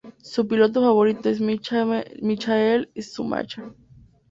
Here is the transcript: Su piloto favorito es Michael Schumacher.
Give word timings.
Su 0.23 0.47
piloto 0.47 0.81
favorito 0.81 1.29
es 1.29 1.39
Michael 1.39 2.89
Schumacher. 2.95 3.71